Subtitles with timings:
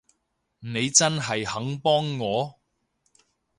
[0.61, 2.59] 你真係肯幫我？